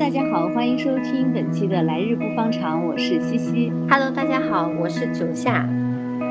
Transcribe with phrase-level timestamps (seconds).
[0.00, 3.70] 大家好，欢迎收听本期的《来日不方长》，我是西西。
[3.86, 5.68] Hello，大家好，我是九夏。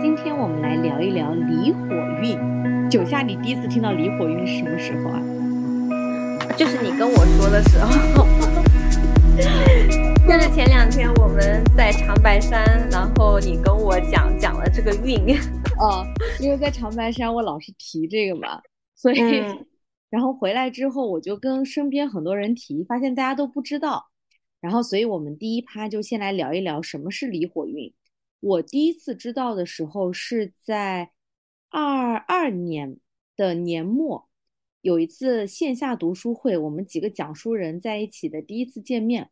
[0.01, 1.77] 今天我们来聊一聊离火
[2.19, 2.89] 运。
[2.89, 5.21] 九夏，你第一次听到离火运是什么时候啊？
[6.57, 8.25] 就是你跟我说的时候，
[9.37, 15.37] 就是前两天我们在长白山，然后你跟我讲讲了这个运。
[15.77, 16.03] 哦，
[16.41, 18.59] 因为在长白山我老是提这个嘛，
[18.95, 19.65] 所以、嗯
[20.09, 24.07] 然后回来之后我就跟身边很多人提，发现大家都不知道。
[24.61, 27.93] 然后，所以我们第一趴就先来聊一聊什么是离火运。
[28.41, 31.11] 我第一次知道的时候是在
[31.69, 32.97] 二二年
[33.37, 34.27] 的年末，
[34.81, 39.29] 有一次线下读书会，我们几个讲书人在一起的第一次见面。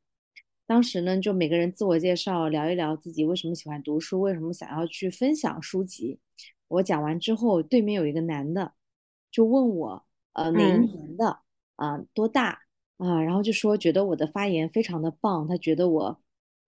[0.66, 6.20] 当时呢，就每个人自我介绍，聊一聊自己为什么喜欢读书，为什么想要去分享书籍。
[6.70, 8.74] 我讲完之后，对面有一个男的
[9.32, 10.07] 就问我，
[10.38, 11.40] 呃，哪一嗯年的
[11.76, 12.60] 啊、多大
[12.98, 13.22] 啊？
[13.24, 16.20] 然后就说觉得我的发言非常的棒，他觉得我，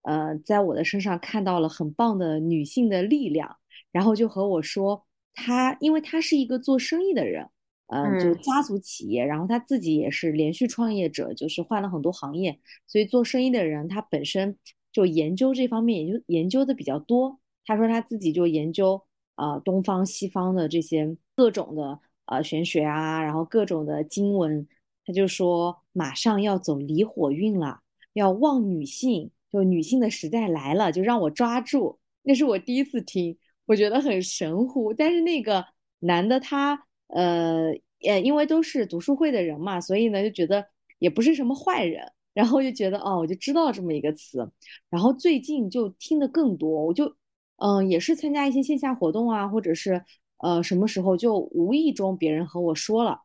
[0.02, 3.56] 呃，在我的身上看到了很棒的女性的力量，
[3.92, 7.48] 然后就和我说，他因为他是一个做生意的人，
[7.86, 14.58] 嗯、就嗯家族企业，然后他自己也是连续创业者，就是换了很多行业，所以做生意的人他本身
[14.92, 17.38] 就研究这方面研究研究的比较多。
[17.64, 19.00] 他说他自己就研究
[19.36, 22.00] 呃东方西方的这些各种的
[22.30, 24.66] 呃玄学啊，然后各种的经文，
[25.04, 27.80] 他就说马上要走离火运了，
[28.14, 31.98] 要旺女性，就女性的时代来了，就让我抓住。
[32.22, 34.94] 那是我第一次听，我觉得很神乎。
[34.94, 35.64] 但是那个
[35.98, 37.72] 男的他呃
[38.06, 40.64] 呃，因为都是读书会的人嘛，所以呢就觉得
[40.98, 44.50] 也不是什么坏人，然后就觉得哦，我就知道这么一个词。
[44.88, 47.14] 然后最近就听得更多，我就
[47.62, 50.02] 嗯、也是参加一些线下活动啊，或者是
[50.42, 53.22] 呃什么时候就无意中别人和我说了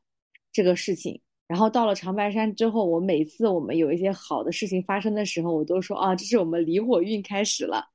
[0.51, 1.21] 这个事情。
[1.47, 7.85] 然后到了长白山之后，我每次我们有一些好的事情发生的时候，我都说啊，这是我们离火运开始了。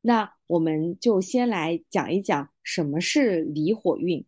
[0.00, 4.24] 那我们就先来讲一讲什么是离火运。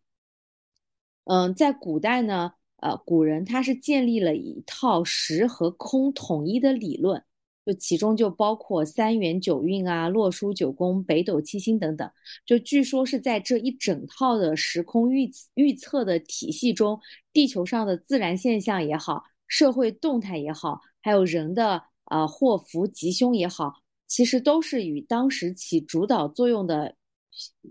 [1.24, 7.22] 嗯，在古代呢，呃，古人他是建立了一套实和空统一的理论，
[7.64, 12.10] 就其中就包括三元九运啊、洛书九宫、北斗七星等等。
[12.44, 16.98] 就据说是在这一整套的时空预预测的体系中，
[17.32, 23.74] 地球上的自然现象也好，社会动态也好，还有人的啊祸福吉凶也好，
[24.08, 26.96] 其实都是与当时起主导作用的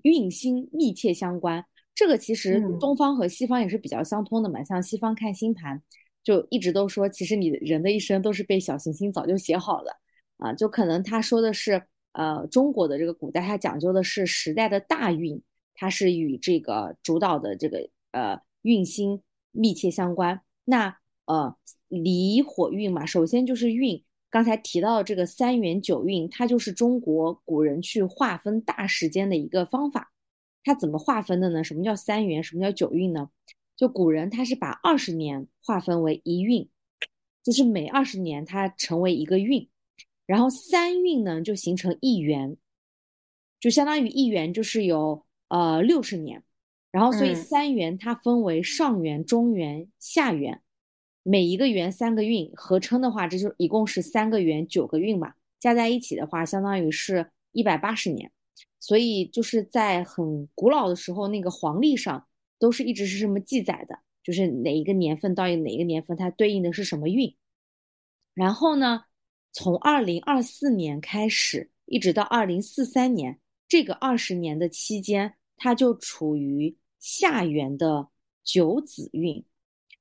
[0.03, 1.65] 运星密切相关。
[1.93, 5.83] 这个其实嗯东方和西方也是比较相通的嘛，像西方看星盘，
[6.23, 9.91] 就一直都说，其实你人的一生都是被小行星早就写好了
[10.37, 11.81] 啊，就可能他说的是，
[12.13, 15.41] 呃，中国的这个古代，它讲究的是时代的大运，
[15.73, 19.21] 它是与这个主导的这个呃运星
[19.51, 20.41] 密切相关。
[20.63, 21.55] 那呃
[21.87, 30.11] 离火运嘛，首先就是运，刚才提到这个三元九运，它就是中国古人去划分大时间的一个方法。
[30.63, 31.63] 它怎么划分的呢？
[31.63, 32.43] 什么叫三元？
[32.43, 33.29] 什么叫九运呢？
[33.81, 36.69] 就古人他是把二十年划分为一运，
[37.41, 39.67] 就是每二十年它成为一个运，
[40.27, 42.57] 然后三运呢就形成一元，
[43.59, 46.43] 就相当于一元就是有呃六十年，
[46.91, 50.61] 然后所以嗯三元它分为上元、中元、下元，
[51.23, 58.31] 每一个元三个运，合称的话这就一共是三个元九个运嘛，加在一起的话相当于是一百八十年。
[58.79, 62.27] 所以就是在很古老的时候，那个黄历上
[62.61, 67.35] 都是一直是这么记载的，就是哪一个年份到哪一个年份，它对应的是什么运。
[68.35, 69.05] 然后呢，
[69.51, 78.07] 从二零二四年开始，一直到二零四三年，这个二十年的期间，它就处于下元的
[78.43, 79.43] 九子运。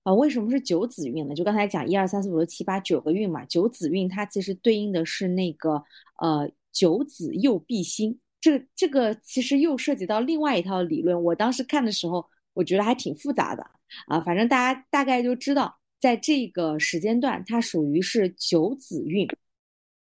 [0.02, 1.34] 啊，为什么是九子运呢？
[1.34, 5.82] 就刚才讲一二三四五六七八九个运嘛，九子运它其实对应的是那个
[6.18, 8.18] 呃九子右弼星。
[8.40, 11.22] 这这个其实又涉及到另外一套理论。
[11.22, 13.70] 我当时看的时候，我觉得还挺复杂的
[14.06, 14.20] 啊。
[14.20, 19.26] 反正大家大概就知道，在这个时间段，它属于是九子运，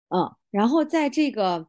[0.08, 1.68] 嗯，然后在这个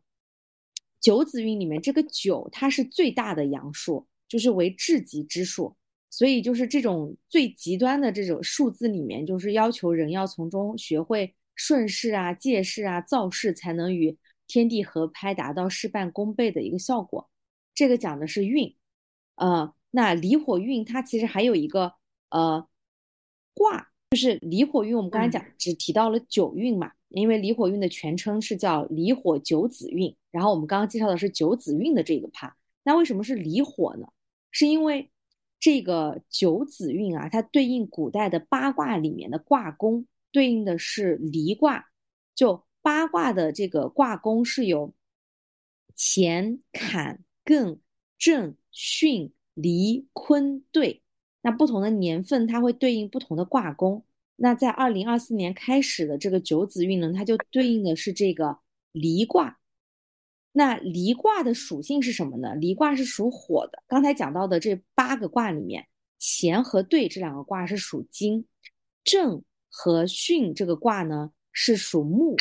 [0.99, 5.75] 九子运里面，这个九它是最大的阳数，就是为至极之数。
[6.11, 14.17] 所以就是这种最极端的这种数字里面，就是要求人要从中学会顺势啊、借势啊、造势，才能与
[14.47, 17.29] 天地合拍，达到事半功倍的一个效果。
[17.73, 18.73] 这个讲的是运，
[19.35, 21.93] 呃，那离火运它其实还有一个
[22.29, 22.67] 呃
[23.53, 24.93] 卦，就是离火运。
[24.93, 32.53] 我们刚才讲只提到了九运嘛，因为离火运的全称是叫离火九子运，然后我们刚刚介绍的是九子运的这个趴。
[32.83, 34.05] 那为什么是离火呢？
[34.51, 35.09] 是因为
[35.61, 41.85] 这个九子运啊，它对应古代的八卦里面的卦宫，对应的是离卦。
[42.35, 44.93] 就八卦的这个卦宫是有
[45.95, 47.79] 乾、坎、艮、
[48.17, 51.01] 震、巽、离、坤、兑。
[51.41, 54.05] 那不同的年份，它会对应不同的卦宫。
[54.35, 58.59] 那在二零二四年开始的这个九子运呢，它就对应的是这个
[58.91, 59.59] 离卦。
[60.51, 62.55] 那离卦的属性是什么呢？
[62.55, 63.83] 离卦是属火的。
[63.87, 65.87] 刚才讲到的这八个卦里面，
[66.19, 68.45] 乾和兑这两个卦是属金，
[69.03, 72.35] 震和巽这个卦呢是属木，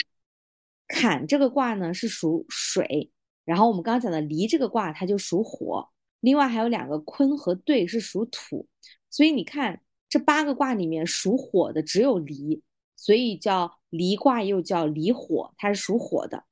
[0.88, 3.10] 坎这个卦呢是属水。
[3.44, 5.88] 然后我们刚刚讲的离这个卦，它就属火。
[6.24, 8.66] 另外还有两个坤和兑是属土。
[9.10, 12.62] 所以你看这八个卦里面属火的只有离，
[12.96, 16.44] 所以叫离卦，又叫离火，它是属火的。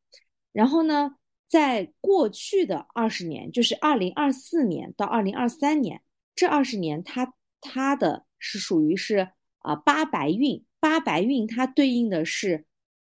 [0.52, 1.16] 然后呢？
[1.48, 6.00] 在过去的二十年，就是二零二四年到二零二三年
[6.34, 9.28] 这二十年，它它的是属于是
[9.58, 12.64] 啊八白运，八白运它对应的是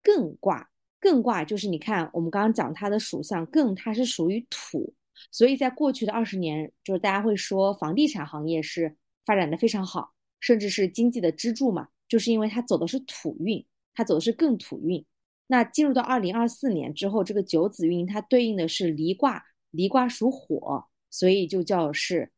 [0.04, 0.68] 艮卦，
[1.00, 4.92] 艮卦就是你看我们刚刚讲它的属相艮，它是属于土，
[5.30, 13.64] 所以在过去的二十年，就是大家会说房地产行业是发展的非常好，甚至是经济的支柱嘛，就是因为它走的是土运，
[13.94, 15.04] 它走的是艮土运。
[15.48, 22.32] 那进入到二零二四年之后，这个九子运它对应的是离卦，离卦属火，所以就叫是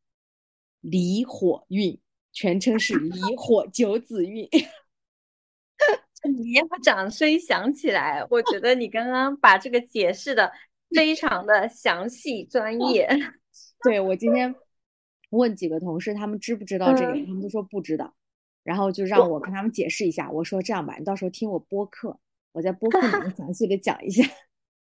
[0.81, 1.99] 离火运，
[2.33, 4.49] 全称是离火九子运。
[6.37, 8.27] 你要掌声响起来！
[8.29, 10.53] 我觉得你刚刚把这个解释的
[10.94, 13.08] 非常的详细专业。
[13.85, 14.55] 对我今天
[15.31, 17.12] 问几个同事，他们知不知道这个？
[17.12, 18.14] 他们都说不知道，
[18.62, 20.31] 然后就让我跟他们解释一下。
[20.31, 22.19] 我说这样吧，你到时候听我播客。
[22.52, 24.25] 我在播客里面 详细的讲一下。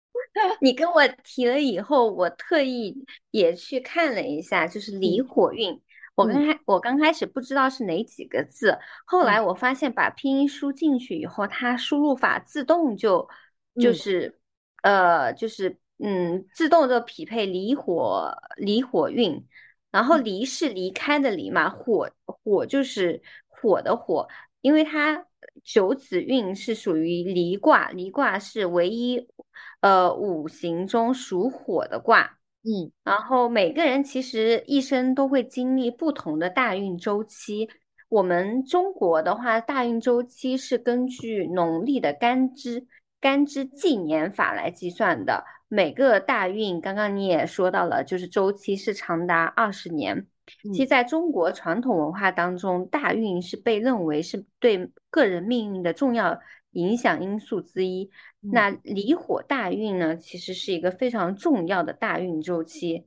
[0.61, 5.79] 你跟我提了以后，我特意也去看了一下，就是离火运。
[6.15, 8.75] 我刚开我刚开始不知道是哪几个字，
[9.05, 13.27] 后来我发现把拼音输进去以后，它输入法自动就
[13.79, 14.39] 就是
[14.81, 19.45] 呃就是嗯自动就匹配离火离火运。
[19.91, 24.27] 然后离是离开的离嘛，火火就是火的火，
[24.61, 25.25] 因为它。
[25.63, 29.27] 九子运是属于离卦，离卦是唯一，
[29.81, 32.37] 呃，五行中属火的卦。
[32.63, 37.69] 嗯，然后每个人其实一生都会经历不同的大运周期。
[38.07, 42.85] 我们中国的话，大运周期是根据农历的干支
[43.19, 45.43] 干支纪年法来计算的。
[45.67, 50.25] 每个大运，刚刚你也说到了，就是周期是长达二十年。
[50.73, 56.39] 其实在中国传统文化当中，大运是被认为是对个人命运的重要
[56.71, 58.09] 影响因素之一。
[58.39, 63.05] 那离火大运呢，其实是一个非常重要的大运周期，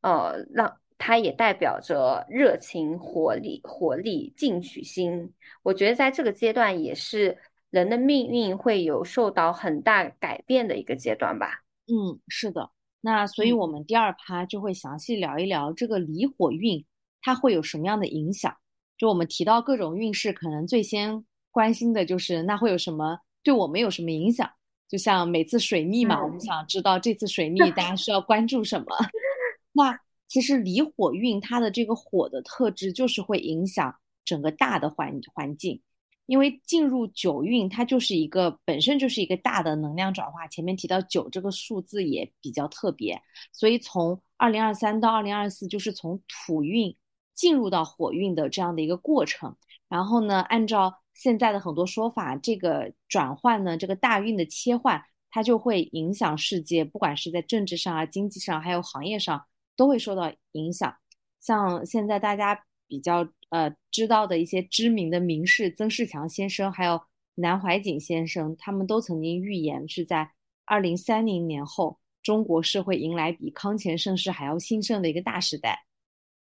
[0.00, 5.32] 呃，让它也代表着热情、活力、活力、进取心。
[5.62, 7.38] 我觉得在这个阶段，也是
[7.70, 11.62] 人的命运会有受到很大改变的一个阶段吧。
[11.90, 12.70] 嗯，是的。
[13.00, 16.84] 那所以，我们第二趴就会详细聊一聊这个离火运，
[17.20, 18.54] 它会有什么样的影响？
[18.96, 24.48] 就我们提到各种运势，可能最先关心的就是那会有什么对我们有什么影响？
[24.88, 28.86] 就像每次水逆嘛，我们想知道这次水逆大家需要关注什么？
[29.72, 29.98] 那
[30.28, 33.94] 其实离火运它的这个火的特质，就是会影响
[34.24, 35.80] 整个大的环环境。
[36.30, 40.46] 因为进入九运，它就是一个本身就是一个大的能量转化。
[40.46, 43.20] 前面提到九这个数字也比较特别，
[43.52, 46.96] 所以从二零二三到二零二四，就是从土运
[47.34, 49.56] 进入到火运的这样的一个过程。
[49.88, 59.44] 然后呢，按照现在的很多说法，这个转换呢，这个大运的切换，它就会影响世界，不管是在政治上啊、经济上，还有行业上，
[59.74, 60.94] 都会受到影响。
[61.40, 63.28] 像现在大家比较。
[63.50, 67.00] 呃，知道的一些知名的名士，曾仕强先生，还有
[67.34, 70.32] 南怀瑾先生，他们都曾经预言是在
[70.64, 75.84] 二零三零年后，中国是会迎来比康乾盛世还要兴盛的一个大时代。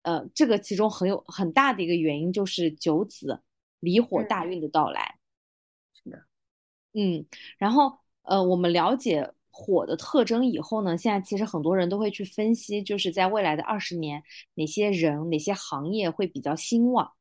[0.03, 3.41] 呃，这个其中很有很大的一个原因就是九子
[3.79, 5.17] 离火大运的到来。
[5.93, 6.25] 是的，
[6.93, 7.25] 嗯，
[7.57, 9.33] 然后呃，我们了解。
[9.59, 10.95] 火的特征以后呢？
[10.95, 14.21] 现在其实很多人都会去分析，就是在未来的二十年，
[14.53, 17.11] 哪些人、哪些行业会比较兴旺？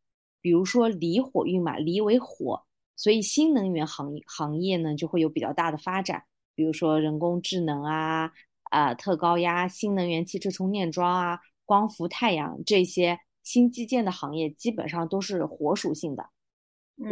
[0.43, 2.63] 比如说离火运嘛，离为火，
[2.95, 6.25] 所以新能源行行业呢就会有比较大的发展。
[6.55, 8.31] 比如说人工智能啊、
[8.65, 16.29] 啊特高压、新能源汽车充电桩啊、光伏太阳这些新基建的行业，基本上都是火属性的。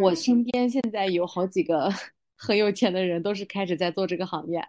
[0.01, 1.91] 我身边现在有好几个
[2.37, 4.63] 很有钱的人，都是开始在做这个行业。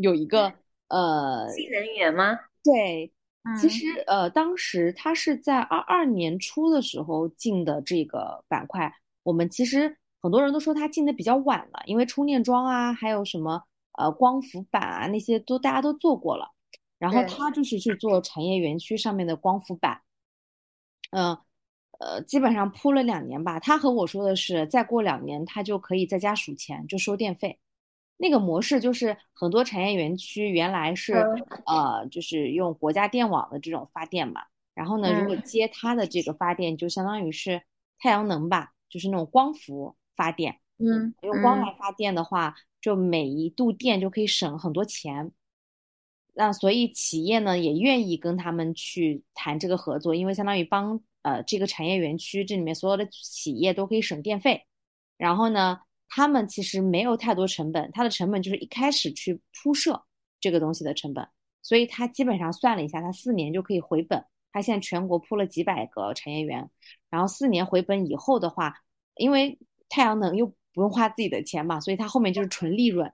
[0.00, 0.52] 有一个
[0.88, 2.38] 呃，新能源吗？
[2.64, 3.12] 对，
[3.60, 8.92] 其实呃，当时他是在二二年初的时候进的这个板块。
[9.22, 13.62] 我们其实很多人都说它进的比较晚了，因为充电桩啊，还有什么
[13.98, 16.50] 呃光伏板啊那些都大家都做过了。
[16.98, 20.02] 然后他就是去做产业园区上面的光伏板，
[21.12, 21.36] 嗯
[21.98, 23.58] 呃，基本上铺了两年吧。
[23.58, 27.58] 他和我说的是，再过两年他就可以在家数钱，就收电费。
[28.22, 31.14] 那个模式就是很多产业园区原来是
[31.64, 34.42] 呃，就是用国家电网的这种发电嘛。
[34.74, 37.62] 然后呢，如果接它的这个发电，就相当于是
[37.98, 40.60] 太阳能吧，就是那种光伏发电。
[40.76, 45.32] 嗯，用光来发电的话，就每一度电就可以省很多钱。
[46.34, 54.66] 那所以企业呢也愿意跟他们去谈这个合作，因为相当于帮呃这个产业园区这里面所有的企业都可以省电费。
[55.16, 60.04] 然后呢，他们其实没有太多成本，它的成本就是一开始去铺设
[60.38, 61.26] 这个东西的成本。
[61.62, 64.22] 所以他基本上算了一下，他四年就可以回本。
[64.52, 66.68] 他现在全国铺了几百个产业园，
[67.08, 68.74] 然后四年回本以后的话，
[69.14, 73.10] 因为太阳能又不用花自己的钱嘛，所以他后面就是纯利润。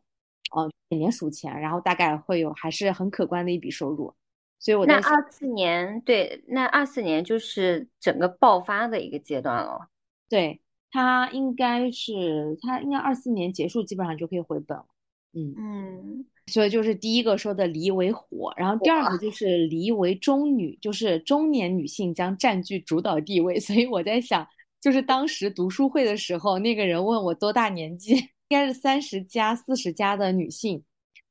[0.52, 4.14] 哦，每年数钱，然后大概会有还是很可观的一笔收入，
[4.60, 9.88] 所以我那二四年对，那二四年就是整个爆发的一个阶段了。
[10.28, 10.60] 对，
[10.90, 14.86] 它应该是他应该二四年结束，基本上就可以回本了。
[15.32, 23.58] 嗯嗯，所以就是第一个说的离为火，然后第二个就是离为中女，就是中年女性将占据主导地位。
[23.60, 24.46] 所以我在想，
[24.80, 28.30] 就是当时读书会的时候，那个人问我多大年纪。
[28.48, 30.84] 应该是三十加、四十加的女性，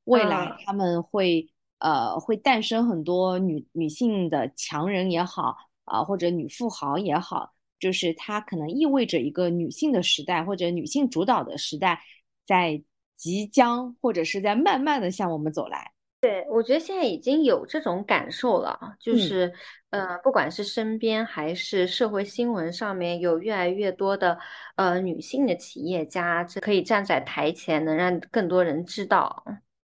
[0.04, 12.02] 未来他们会呃会诞生很多女女性的强人也好啊，或者女富豪也好，就是它可能意味着一个女性的时代或者女性主导的时代
[12.46, 12.82] 在
[13.16, 15.92] 即将或者是在慢慢的向我们走来。
[16.22, 19.54] 对，我觉得现在已经有这种感受了，就是，
[19.92, 24.40] 呃，不管是身边还是社会新闻上面，有越来越多的
[24.76, 29.44] 呃女性的企业家，这可以站在台前，能让更多人知道。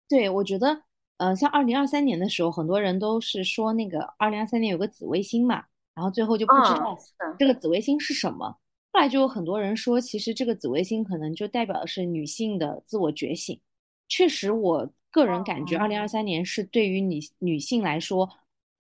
[0.09, 0.83] 对，我觉得，
[1.19, 6.97] 呃，像二零二三年的时候，很多人都是说那个二零二三年有个紫微星嘛，然后最后就不知道
[7.39, 8.57] 这个紫微星是什么。
[8.93, 13.61] 后来就有很多人说，其实这个紫微星可能就代表的是女性的自我觉醒。
[14.09, 14.93] 确实，我。
[15.15, 18.27] 个人感觉，二零二三年是对于女女性来说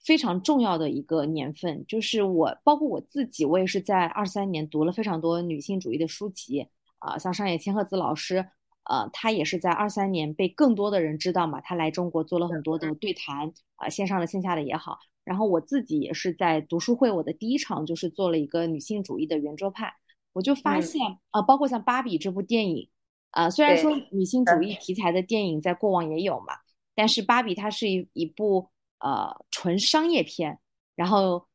[0.02, 1.84] 非常重要的一个年份。
[1.86, 6.66] 就是我，包括我自己，我也是在二三年读了非常多女性主义的书籍
[7.00, 8.46] 啊，像上野千鹤子老师，
[8.84, 11.60] 呃，她也是在二三年被更多的人知道嘛。
[11.60, 15.00] 她来中国做了很多的对谈啊，线上的、线下的也好。
[15.24, 19.92] 然后我自己也是在读书会，我的第一场就是做了一个女性主义的圆桌派，
[20.32, 21.00] 我就发现
[21.30, 22.88] 啊，包括像《芭比》这部电影。
[23.30, 26.52] 啊，虽然说女性主义题材的电影在过往也有嘛，
[26.94, 30.58] 但是《芭比》它是一一部呃纯商业片，
[30.94, 31.46] 然后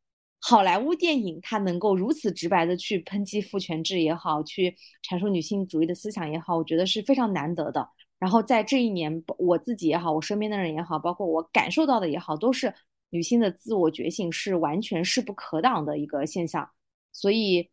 [0.42, 4.76] 好莱坞电影它能够如此直白的去抨击父权制也好，去
[5.08, 7.88] 阐述女性主义的思想也好，我觉得是非常难得的。
[8.18, 12.74] 然后在这一年，我自己也好，我身边的人也好，包括我感受到的也好，都是
[13.10, 16.70] 女性的自我觉醒是完全势不可挡的一个现象，
[17.12, 17.70] 所以。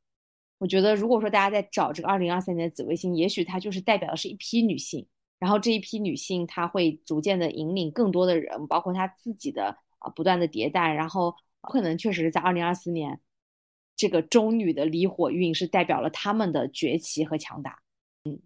[0.59, 5.07] 我觉得，如果说大家在找这个二零二三年的紫微星，也许它就是代表的是一批女性，
[5.39, 13.21] 然后这一批女性，她会逐渐的引领更多的人，包括她自己的啊不断的迭代，然后可能确实是在二零二四年，
[13.95, 17.81] 这个中女的离火运是代表了他们的崛起和强大。
[18.25, 18.39] 嗯，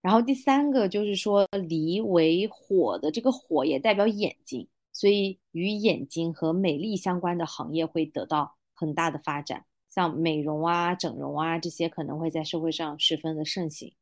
[0.00, 9.64] 然后第三个就是说离为火的这个火也代表眼睛，所以与眼睛和美丽相关的行业会得到很大的发展。
[9.90, 13.94] 像美容啊、整容啊这些可能会在社会上十分的盛行，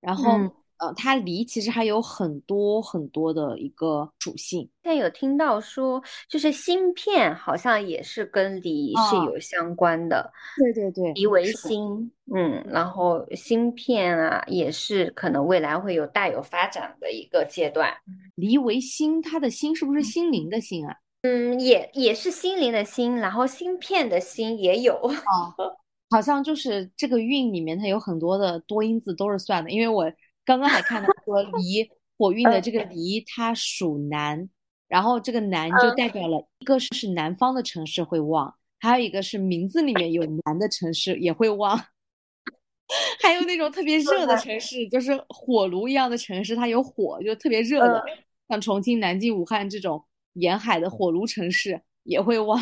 [0.00, 0.38] 然后
[0.78, 4.60] 呃，它梨其实还有很多很多的一个属性。
[4.82, 10.30] 现在有听到说，就是芯片好像也是跟梨是有相关的。
[10.56, 17.92] 对对对，梨为芯，嗯，然后芯片啊也是可能未来会有大有发展的一个阶段。
[18.34, 20.96] 梨为芯，它的芯是不是心灵的心啊？
[21.22, 25.74] 嗯，也也是心灵的心，然后芯片的芯也有哦，
[26.10, 30.04] 好像就是这个运里面它有很多的多音字都是算的，因为我
[30.46, 34.48] 刚刚还看到说离火 运的这个离它属南，
[34.88, 41.76] 然后这个南就代表了一个是南方的城市会旺，还有一个是名字里面有南的城市也会旺，
[43.22, 48.02] 还有那种特别热的城市，就是火炉一样的城市，它有火就特别热的，
[48.48, 50.02] 像重庆、南京、武汉这种。
[50.38, 52.60] 沿海的火炉城市也会旺，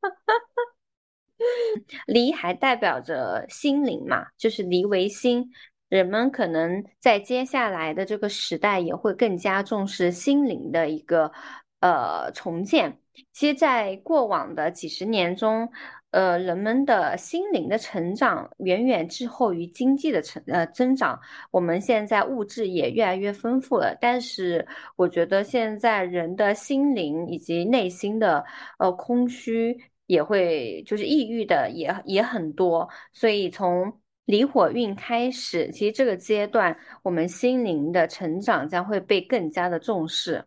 [2.08, 5.52] 离还代表着心灵嘛，就是离为心，
[5.94, 11.30] 人们可能在接下来的这个时代也会更加重视心灵的一个
[11.78, 12.98] 呃重建。
[13.32, 15.70] 其实，在过往的几十年中，
[16.10, 21.16] 呃，人们的心灵的成长远远滞后于经济的成呃增长。
[21.52, 28.44] 我们现在物质也越来越丰富了，但是我觉得现在人的心灵以及内心的
[28.80, 32.88] 呃空虚也会就是抑郁的也也很多。
[33.12, 40.44] 所以从离火运开始，其实这个阶段我们心灵的成长将会被更加的重视。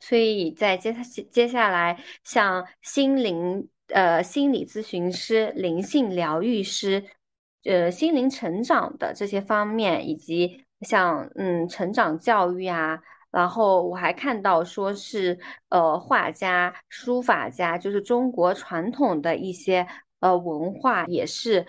[0.00, 3.68] 所以在接下接下来，像心灵。
[3.88, 7.04] 呃，心理咨询师、灵性疗愈师，
[7.64, 19.86] 呃，心灵成长的这些方面，以及像嗯，成长教育啊，然后我还看到说是呃，画家、书法家，就是中国传统的一些
[20.20, 21.66] 呃文化，也是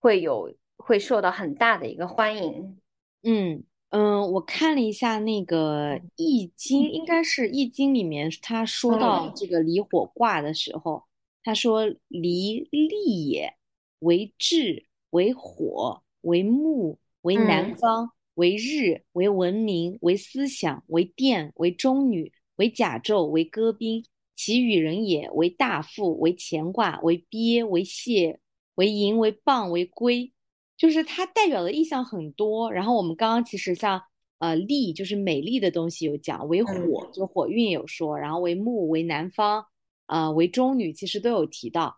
[0.00, 2.76] 会有会受到很大的一个欢迎。
[3.22, 11.04] 嗯嗯，我看了一下那个《易经》，应该是《易经》里面他说到这个离火卦的时候。
[11.42, 13.54] 他说：“离利也，
[14.00, 24.04] 为智，为火，为木，为南方，为日，为文明，为思想，为电，为中女，为甲胄，为戈宾。
[24.36, 28.38] 其与人也，为大富，为乾卦，为鳖，为蟹，
[28.80, 30.32] 为寅，为蚌，为龟。
[30.76, 32.72] 就是它代表的意象很多。
[32.72, 34.02] 然后我们刚刚其实像
[34.38, 39.64] 呃利，就是美丽的东西有讲，为火，就火运有说，然后为木，为南方。”
[40.12, 41.96] 呃，为中女其实都有提到，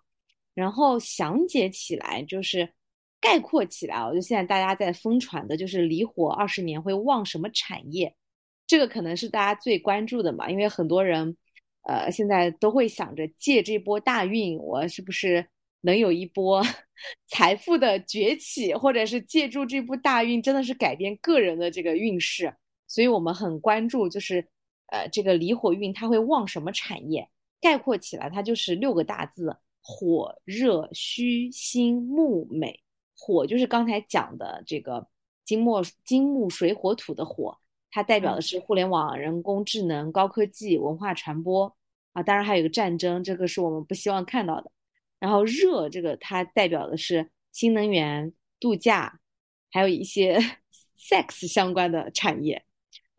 [0.52, 2.70] 然后详解起来就是
[3.18, 8.14] 概括起来，我就现在大家在疯传的就是离火二十年会旺什么产业，
[8.66, 11.34] 这个可能是大家最关注的嘛，因为很多人
[11.88, 15.48] 呃现在都会想着借这波大运，我是不是
[15.82, 16.60] 能有一波
[17.28, 22.52] 财富的崛起，或者是借助这波大运真的是改变个人的这个运势，
[22.88, 24.48] 所以我们很关注就是
[24.86, 27.28] 呃这个离火运它会旺什么产业。
[27.60, 32.80] 概括起来，它就是六个大字：火、热、虚、心、木、美。
[33.16, 35.06] 火就是刚才讲的这个
[35.44, 37.56] 金木金木水火土的火，
[37.88, 41.72] 它代表的是互联网、人工智能、高科技、文化传播
[42.14, 42.22] 啊。
[42.24, 44.72] 当然还有一个战争，这个是我们不希望看到的。
[45.22, 49.20] 然后热，这个它代表的是新能源、度假，
[49.70, 50.36] 还有一些
[50.98, 52.64] sex 相关的产业。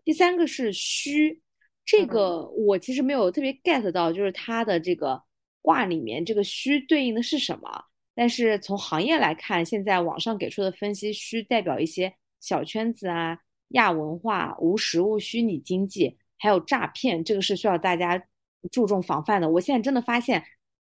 [0.03, 1.39] 第三个是虚。
[1.85, 5.21] 这个我其实没有特别 get 到，就是它的这个
[5.61, 7.69] 卦里面这个虚对应的是什么？
[8.15, 13.37] 但是从行业来看，现在网上给出的分析，虚代表一些小圈子啊、
[13.69, 18.23] 亚文化、无实物虚拟经济，还有诈骗，这个是需要大家
[18.71, 19.49] 注重防范的。
[19.49, 20.41] 我现在真的发现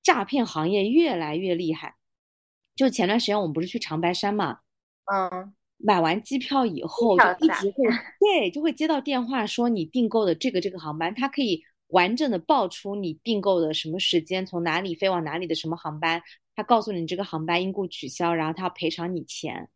[0.04, 1.96] 诈骗行业越来越厉害。
[2.76, 4.60] 就前段时间我们不是去长白山嘛，
[5.12, 5.52] 嗯。
[5.76, 7.84] 买完机票以后，就一直会
[8.20, 16.22] 对，就会接到电话说你订购的这个这个航班，它可以完整的报出你订购的什么时间，从哪里飞往哪里的什么航班，
[16.54, 19.68] 他告诉你这个航班因故取消，然后他要赔偿你钱，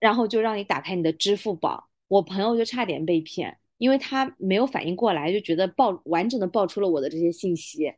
[0.00, 1.88] 然后就让你打开你的支付宝。
[2.08, 7.92] 我朋友就差点被骗，因为他没有反应过来，就觉得报完整的报出了我的这些信息，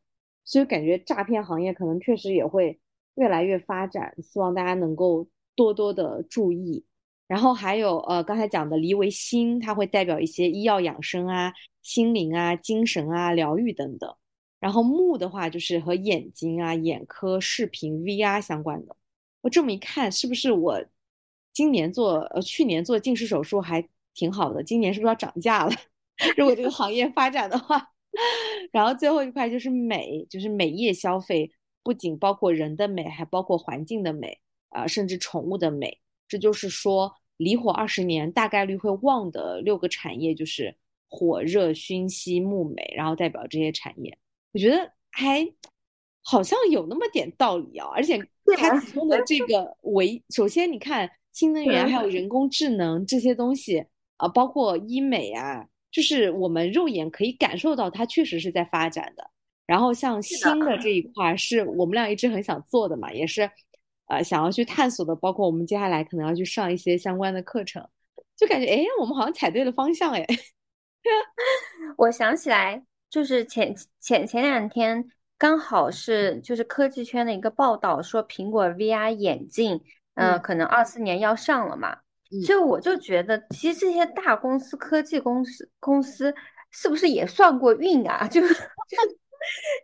[0.45, 2.79] 所以感觉诈骗行业可能确实也会
[3.15, 6.85] 越来越发展，希望大家能够多多的注意。
[7.27, 11.53] 然后还有呃，刚才讲的离为心，它会代表一些医药养生啊、
[11.83, 14.15] 心灵啊、精神啊、疗愈等等。
[14.61, 18.95] 然后木的话，就是和眼睛啊、眼科、视频、VR 相关的。
[19.41, 20.85] 我这么一看，是不是我
[21.53, 24.63] 今年做呃去年做近视手术还挺好的？
[24.63, 25.73] 今年是不是要涨价了？
[26.37, 27.94] 如果这个行业发展的话。
[28.73, 31.51] 然后最后一块就是美，就是美业消费，
[31.83, 34.39] 不仅包括人的美，还包括环境的美
[34.71, 36.01] 啊，甚至宠物的美。
[36.27, 40.75] 这就是说，离火二十年大概率会旺的六个产业，就是
[41.09, 44.17] 火热、熏息、木美，然后代表这些产业。
[44.53, 45.47] 我觉得还
[46.23, 48.19] 好像有那么点道理啊，而且
[48.57, 53.85] 它其中的这个为，首先你看新能源还有人工智能这些东西
[54.17, 59.31] 啊，包括医美啊，就是我们肉眼可以感受到它确实是在发展的。
[59.65, 63.49] 然后像新的这一块，是我们俩一直很想做的嘛，也是。
[64.07, 67.83] 呃，想要去探索的，包括我们接下来可能要去上一些相关的课程，
[68.37, 70.27] 就感觉哎，我们好像踩对了方向哎。
[71.97, 79.81] 我想起来，就是前前前两天刚好是就是科技圈的一个报道，说苹果 VR 眼镜，
[80.17, 82.01] 嗯，可能二四年要上了嘛，
[82.43, 86.35] 所以我就觉得，其实这些大公司科技公司公司
[86.71, 88.27] 是不是也算过运啊？
[88.29, 88.55] 就是。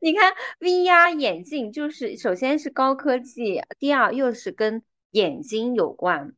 [0.00, 6.32] 你看，VR 眼镜就是首先是高科技，第二又是跟眼睛有关，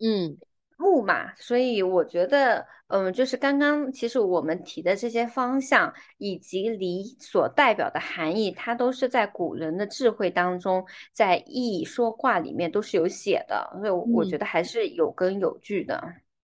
[0.00, 0.38] 嗯，然
[0.82, 16.02] 木嘛，所以我觉得，嗯，就是刚刚其实我们提的这些方向以及离所代表的含义，它都是在古人的智慧当中，在《易说卦》里面都是有写的，所以我觉得还是有根有据的。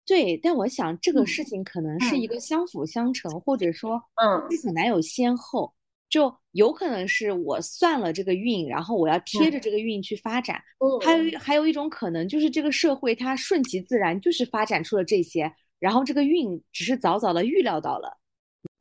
[0.06, 5.72] 对，但我想这个事情可能是一个相辅相成，或者说，嗯，很难有先后。
[6.12, 10.61] 就有可能是我算了这个运，然后我要贴着这个运去发展。
[11.03, 18.18] 还有还有一种可能，就是这个社会它顺其自然，就是发展出了这些，然后这个运只是早早的预料到了。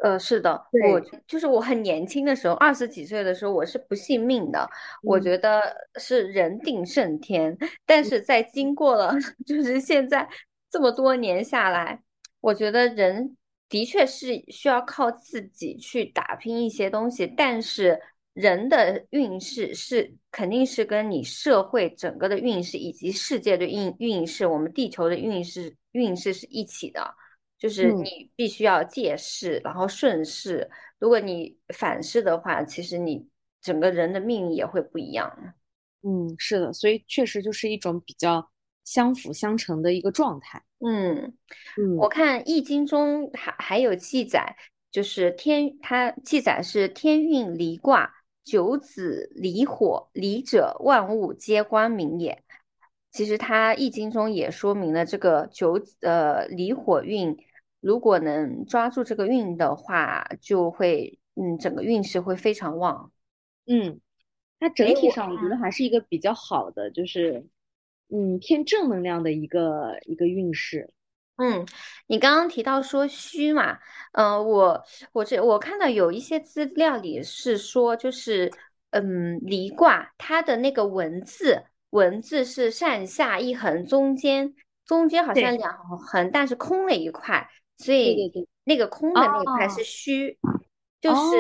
[0.04, 4.70] 呃，是的，我就是我很年轻的时候，二十几岁的时候，我是不信命的，
[5.02, 7.58] 我觉得是人定胜天。
[7.86, 9.14] 但是在经过了
[9.48, 10.28] 就是现在
[10.70, 12.02] 这么多年下来，
[12.42, 13.38] 我觉得人。
[13.72, 17.98] 的确是需要靠自己去打拼一些东西，但是
[18.34, 27.16] 人的运势是肯定是跟你社会整个的运势以及世界的运运势，我们地球的运势运势是一起的，
[27.58, 30.70] 就是你必须要借势，然后顺势。
[31.00, 33.26] 如果你反势的话，其实你
[33.62, 35.32] 整个人的命运也会不一样。
[36.04, 38.52] 嗯，是的，所以确实就是一种比较
[38.84, 40.62] 相辅相成的一个状态。
[40.84, 41.34] 嗯，
[42.00, 44.56] 我看《易经》中还还有记载，
[44.90, 48.12] 就是天，它记载是天运离卦，
[48.44, 52.44] 九子离火，离者万物皆光明也。
[53.12, 57.38] 其实它《易经》中也说明了这个九呃离火运，
[57.80, 63.12] 如果能抓住这个运的话，就会嗯整个运势会非常旺。
[63.68, 64.00] 嗯，
[64.60, 67.46] 它整体上我觉得还是一个比较好的，就是。
[68.14, 70.94] 嗯，偏正能量的一个一个运势。
[71.38, 71.66] 嗯，
[72.08, 73.80] 你刚刚提到说虚嘛，
[74.12, 78.52] 嗯，我我这我看到有一些资料里是说，就是
[78.92, 84.54] 嗯离卦它的那个文字文字是上下一横，中间
[84.86, 88.32] 中间好像两横，但是空了一块，所以
[88.66, 90.38] 那个空的那一块是虚。
[91.02, 91.36] 就是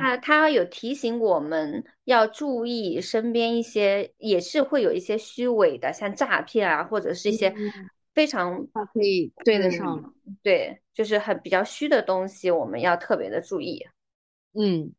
[0.00, 7.54] 他，他有提醒我们要注意身边一些，也是会有一些虚伪的，像诈骗啊，或者是一些
[8.14, 13.86] 非常可以对得上，对，就是很比较虚的东西，我们要特别的注意。
[14.54, 14.92] 嗯，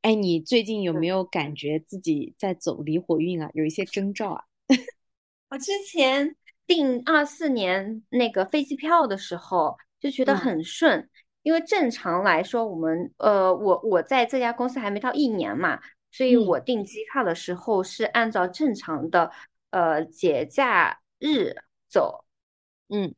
[0.00, 3.50] 哎，你最近有没有感觉自己在走离火运啊？
[3.52, 4.44] 有一些征兆啊？
[5.50, 6.34] 我之前
[6.66, 11.10] 订二四年那个飞机票的时候，就觉得很顺。
[11.42, 19.30] 因为正常来说，我们呃，我我在这家公司还没到一年嘛，所以我订机票的时候是按照正常的
[19.70, 21.54] 呃节假日
[21.88, 22.26] 走，
[22.90, 23.14] 嗯，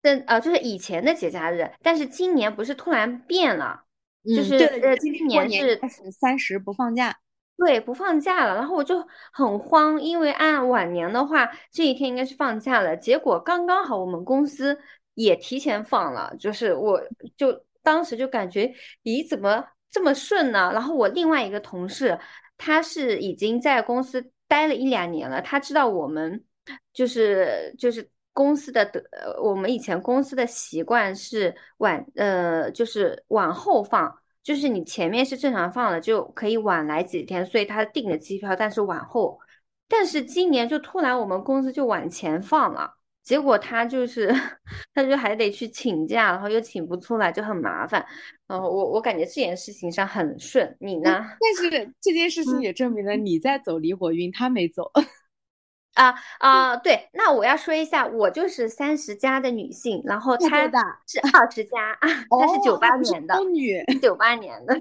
[0.00, 3.82] 但呃就是以前的节假日，但是今年不是突然变了，
[4.24, 5.78] 就是呃今年是
[6.10, 7.14] 三十不放假，
[7.58, 14.78] 对，不放假了，然后我就很慌，因为按往年的话，这一天应该是放假了，结果刚刚好我们公司。
[15.18, 17.02] 也提前放了，就是我
[17.36, 20.70] 就当时就感觉，咦，怎么这么顺呢？
[20.72, 22.16] 然后我另外一个同事，
[22.56, 26.44] 他是已经在公司待了一两年了，他知道我们
[26.92, 29.02] 就是就是公司的的，
[29.42, 39.40] 我们以前公司的习惯是晚呃，就是往后放，就是你前面是正常放的，就可以晚来几天，所以他订的机票，但是往后，
[39.88, 42.97] 但是今年就突然我们公司就往前放了。
[43.28, 44.26] 结果他就是，
[44.94, 48.02] 他就还得去请假，然后又请不出来，就很麻烦。
[48.46, 51.10] 嗯，我我感觉这件事情上很顺，你呢？
[51.38, 54.90] 但 是这件事情也证明了你在走离火运，他没走。
[55.92, 60.62] 啊啊，对，那我要说一下，我就是三十加的女性，然后他
[61.06, 64.80] 是二十加，她是九八年的，女，九八年的，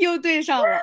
[0.00, 0.66] 又对上了。
[0.66, 0.82] 哎呀，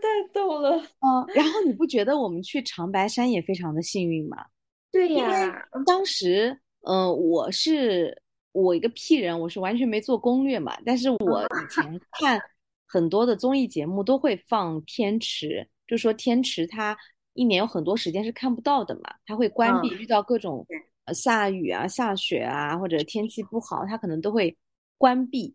[0.00, 0.78] 太逗了。
[1.00, 4.46] 嗯，然后你不觉得我们去长白山也非常的幸运吗？
[4.92, 10.76] 对呀，当时，嗯，我是我一个屁人，我是完全没做攻略嘛。
[10.84, 12.40] 但是我以前 看
[12.86, 16.96] 很多的综艺节目都会放天池，就说天池它
[17.34, 20.66] 一年有很多时间是看不到的嘛，它会关闭，遇到各种
[21.04, 24.56] 呃下雨啊、下雪啊或者天气不好，它可能都会
[24.98, 25.54] 关闭。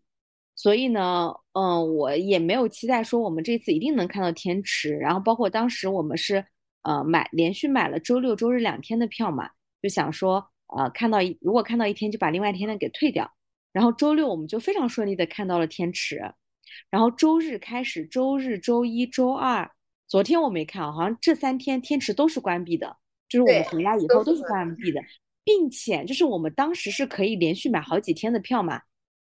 [0.54, 4.96] 所以呢，嗯，我也没有期待说我们这次一定能看到天池。
[4.96, 6.42] 然后包括当时我们是。
[6.86, 9.50] 呃，买连续买了周六周日两天的票嘛，
[9.82, 13.28] 就想说，呃，看到一如果看到一天就把另外一天的给退掉，
[13.72, 16.22] 然后周六我们就非常顺利的看到了天池，
[16.88, 19.68] 然后周日开始，周日、周一周二，
[20.06, 22.96] 昨天我没看，好像这三天天池都是关闭的，
[23.28, 25.02] 就是我们回来以后都是关闭的，
[25.42, 28.80] 并且就是我们当时是可以连续买好几天的票嘛，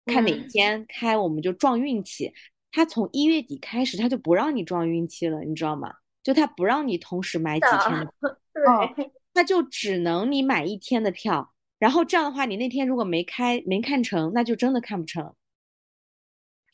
[0.06, 2.32] 看哪天开我们就撞运气，
[2.72, 5.92] 他从一月底开始他就不让你撞运气了，你知道吗？
[6.28, 8.12] 就他不让你同时买几天的，
[8.68, 8.94] 哦，
[9.34, 15.34] 它就只能你买一天的票，然后这样的话，你那天如果没开没看成，那就真的看不成。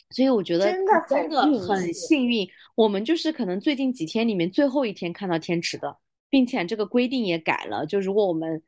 [0.10, 6.00] 所以我觉得真的真的很幸运，我们就是可能最近几天里面最后一天看到天池的，
[6.32, 8.60] 并且这个规定也改了，就如果我们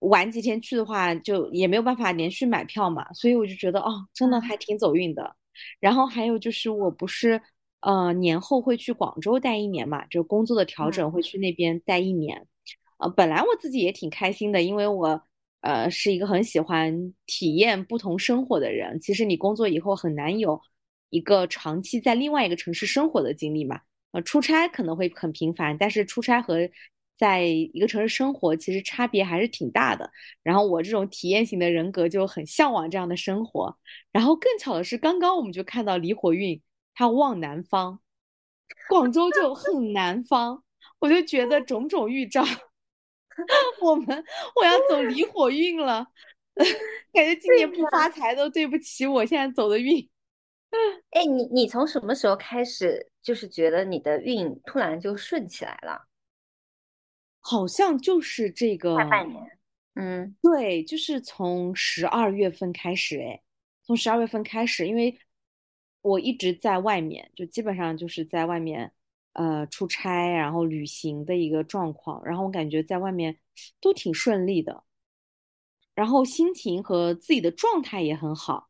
[0.00, 3.12] 晚几天去的话，就也没有办法连续买票嘛。
[3.12, 5.36] 所以我就觉得哦，真的还挺走运的。
[5.78, 7.40] 然后还有就是我不是
[7.86, 12.48] 呃年后会去广州待一年嘛，就工作的调整会去那边待一年。
[12.98, 15.22] 呃，本来我自己也挺开心的，因为我
[15.60, 18.98] 呃是一个很喜欢体验不同生活的人。
[18.98, 20.60] 其实你工作以后很难有
[21.10, 23.80] 一个长期在另外一个城市生活的经历嘛。
[24.10, 26.68] 呃，出差可能会很频繁，但是出差和
[27.16, 30.10] 在一个城市生活其实差别还是挺大的。
[30.42, 33.76] 然后我这种体验型的人格就很向往这样的生活。
[34.10, 36.60] 然后更巧的是，刚刚我们就看到李火运
[36.96, 38.00] 它望南方，
[38.88, 40.64] 广州就很南方，
[40.98, 42.42] 我就觉得种种预兆。
[43.82, 44.24] 我们
[44.56, 46.06] 我要走离火运了，
[47.12, 50.08] 感觉今年不发财都对不起我现在走的运。
[51.10, 56.08] 哎，你你从什么时候开始就是觉得你的运突然就顺起来了？
[57.40, 59.58] 好像就是这个，大半年。
[59.94, 63.42] 嗯对，就是从十二月份开始，哎，
[63.84, 65.18] 从十二月份开始，因为
[66.06, 68.92] 我一直在外面，就基本上就是在外面，
[69.32, 73.36] 呃，出差，然后旅行的一个状况，然后我感觉在外面
[73.80, 74.84] 都挺顺利的。
[75.94, 78.68] 然后心情和自己的状态也很好，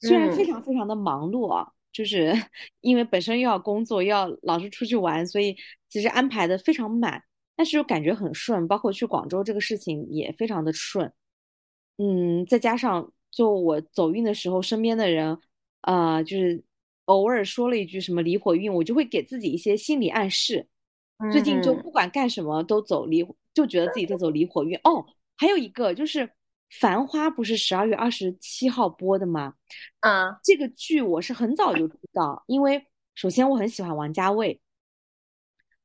[0.00, 0.46] 虽然非嗯。
[0.46, 2.34] 常非常的忙碌啊，就是
[2.82, 5.56] 因为本身又要工作，又要老是出去玩，所以
[5.88, 7.22] 其实安排的非常满，
[7.56, 11.12] 但是又感觉很顺，包括去广州这个事情也非常的顺，
[11.98, 15.38] 嗯，再加上就我走运的时候，身边的人，
[15.82, 16.64] 呃，就是
[17.06, 20.66] 偶尔说了一句什么离火运，我就会给自己一些心理暗示，
[21.32, 24.76] 最近就嗯不管干什么都走离，就觉得自己在走离火运。
[24.84, 25.04] 哦，
[25.36, 26.20] 还有一个就是
[26.70, 29.54] 《繁花》不是十二月二十七号播的吗？
[30.00, 34.60] 啊这个剧我是很早就知道，因为首先我很喜欢王家卫，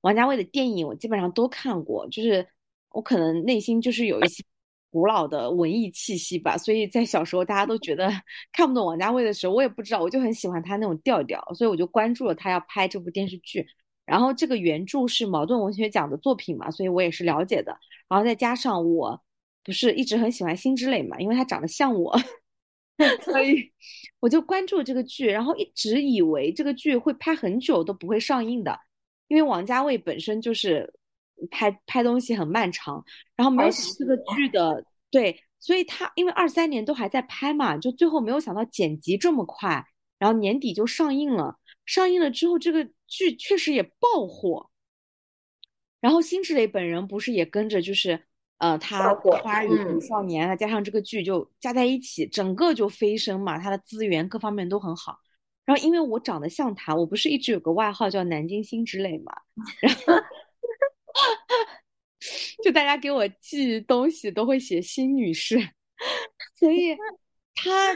[0.02, 2.48] 王家卫的电影我基本上都看过，就是
[2.90, 4.44] 我可能内心就是有一些
[4.92, 8.10] 古老的文艺气息吧，所以在小时候大家都觉得
[8.52, 13.66] 看不懂王家卫的时候，我也不知道，我就很喜欢他那种调调，所以我就关注了他要拍这部电视剧。
[14.06, 17.78] 然后这个原著是茅盾文学奖的作品嘛，所以我也是了解的。
[18.08, 19.22] 然后再加上我
[19.64, 22.18] 不是一直很喜欢辛芷蕾嘛，因为她长得像我，
[23.22, 23.72] 所以
[24.20, 28.76] 我就关注这个剧，然后一直以为这个剧会拍很久都不会上映的，
[29.28, 30.92] 因为王家卫本身就是
[31.52, 33.04] 拍拍东西很漫长，
[33.36, 39.86] 然后没有想到这个剧的对，所以他因为二三年都还在拍嘛，就最后没有想到剪辑这么快，
[40.18, 41.58] 然后年底就上映了。
[41.86, 44.70] 上映了之后，这个剧确实也爆火。
[46.00, 48.24] 然后辛芷蕾本人不是也跟着，就是
[48.60, 55.18] 呃，她爆火花与少年啊，加上这个剧就加在一起，整个就飞升嘛，他的资源各方面都很好。
[55.66, 59.34] 然后因为我长得像他，我不是一直有个外号叫南京辛芷蕾嘛，
[59.82, 60.14] 然后
[62.64, 65.58] 就大家给我寄东西都会写辛女士，
[66.56, 66.96] 所以
[67.56, 67.96] 她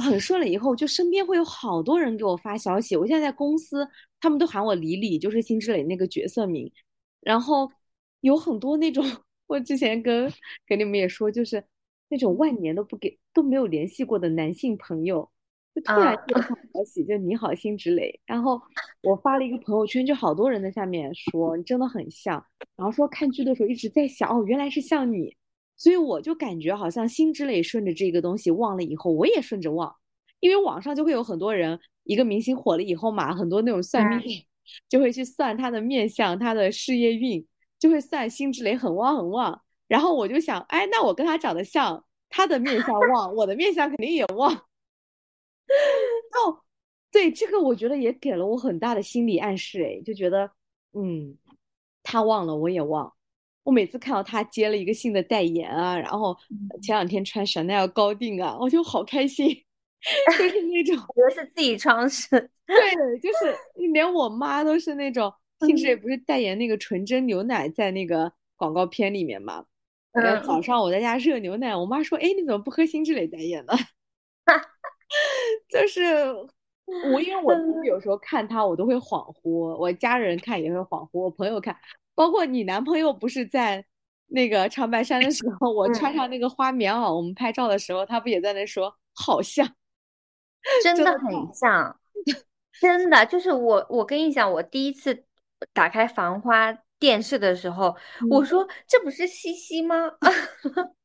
[0.00, 2.96] 很顺了以后，就身边会有好多人给我发消息。
[2.96, 3.86] 我现在在公司，
[4.20, 6.72] 他们都喊我李李，就是辛芷蕾那个角色名。
[7.20, 7.70] 然后
[8.20, 9.04] 有很多那种，
[9.48, 10.32] 我之前跟
[10.66, 11.64] 跟你们也说，就是
[12.08, 15.28] 那种万年都不给都没有联系过的男性朋友，
[15.78, 18.18] 就突然啊给我发消息，就你好辛芷蕾。
[18.26, 18.60] 然后
[19.02, 22.44] 我发了一个朋友圈，就好多人在下面说你真的很像，
[22.76, 25.36] 然后说看剧的时候一直在想，哦，原来是像你。
[25.76, 29.94] 所以我就感觉好像辛芷蕾顺着这个东西忘了以后，我也顺着忘，
[30.40, 34.42] 因为网上就会有很多人，一个明星火了以后嘛，很多那种算命嗯
[34.88, 37.46] 就会去算他的面相、他的事业运，
[37.78, 39.62] 就会算辛芷蕾很旺很旺。
[39.86, 44.67] 然后我就想，哎，那我跟他长得像，他的面相旺，我的面相肯定也旺。
[46.46, 46.60] 哦，
[47.10, 50.50] 对，这个我觉得也给了我很大的心理暗示，哎，就觉得，
[50.92, 51.36] 嗯，
[52.02, 53.12] 他忘了，我也忘。
[53.64, 56.34] 我每次看到他接了一个新的代言啊，然后
[56.82, 59.48] 前两天穿 Chanel 高定啊，我就好开心，
[60.38, 62.28] 就是那种，我觉得是自己装饰。
[62.66, 63.54] 对，就是
[63.92, 65.30] 连我妈都是那种，
[65.66, 69.64] 辛芷蕾嗯不是代言那个纯甄牛奶在那个广告片里面嘛？
[70.12, 73.74] 然后早嗯，上我在家热牛奶，我妈说：“哎，你怎么不喝辛芷蕾代言的？”
[75.68, 76.02] 就是
[77.12, 81.76] 我，因为我自己有时候看他，我都会恍惚，我家人看也会恍惚，我朋友看，
[82.14, 83.84] 包括你男朋友不是在
[84.28, 86.12] 那个长白山的时候，我穿。
[86.12, 89.66] 嗯，上那个花棉袄，我们拍照的时候，他不也在那说 好像，
[90.82, 91.98] 真的很像，
[92.80, 95.24] 真的就是我，我跟你讲，我第一次
[95.72, 98.28] 打开《繁花》电视的时候，嗯。
[98.30, 100.12] 我说这不是西西吗？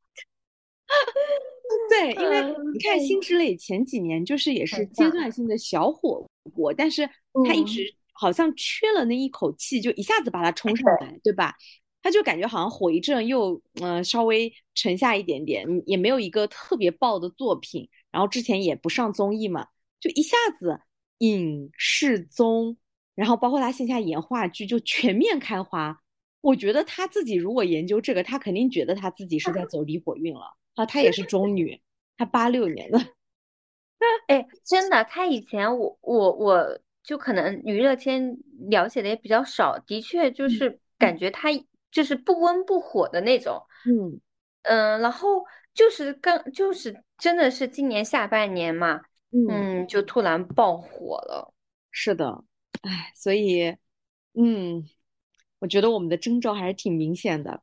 [1.90, 7.08] 对，因为嗯你看辛芷蕾前几年就是也是阶段性的小火过，但是
[7.48, 11.56] 她一嗯直好像缺了那一口气，就一下子把它冲上来，对吧？
[12.02, 19.68] 他就感觉好像火一阵又嗯、呃稍微沉下一点点，嗯也没有一个特别爆的作品，然后之前也不上综艺嘛，
[20.02, 20.82] 就一下子
[21.20, 22.76] 影视综，
[23.16, 25.98] 然后包括他线下演话剧就全面开花。
[26.42, 30.58] 我觉得他自己如果研究这个，他肯定觉得他自己是在走离火运了。
[30.76, 31.82] 啊，她也是中女，
[32.18, 33.00] 她八六年的，
[34.28, 38.38] 哎，真的，她以前我我我就可能娱乐圈
[38.70, 41.50] 了解的也比较少，的确就嗯是感觉她
[41.92, 44.20] 就是不温不火的那种，嗯
[44.64, 51.54] 嗯，然后就是刚就是真的是今年下半年嘛，嗯，嗯，就突然爆火了。
[51.92, 52.44] 是的，
[52.82, 53.76] 哎，所以，
[54.34, 54.84] 嗯，
[55.60, 57.62] 我觉得我们的征兆还是挺明显的。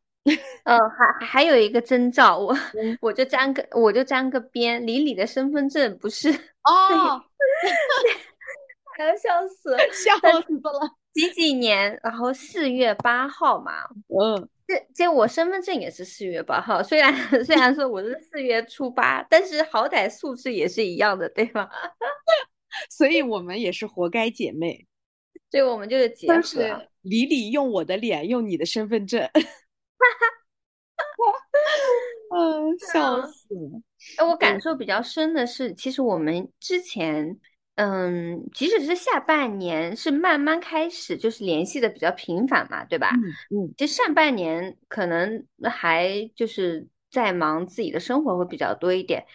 [0.64, 7.22] 嗯， 还还有一个征兆，我嗯我就沾个我就沾个边，李李的身份证不是，哦，
[8.96, 10.96] 还 要笑死了， 笑死了。
[11.12, 13.72] 几几年，然后四月八号嘛，
[14.08, 17.12] 嗯，这这我身份证也是四月八号，虽然
[17.44, 21.68] 虽然说我是四月初八，但是好歹素质也是一样的，对吧？
[22.90, 24.86] 所以我们也是活该姐妹，
[25.50, 26.40] 所以我们就是结合。
[26.42, 29.28] 是李李用我的脸，用你的身份证。
[32.34, 33.82] 嗯，笑死了。
[34.18, 37.38] 哎，我感受比较深的是，其实我们之前，
[37.74, 43.10] 嗯，即使是下半年，是慢慢开始就是联系的比较频繁嘛，对吧？
[43.50, 49.26] 嗯嗯其实上半年可能还就是在忙自己的生活会比较多一点，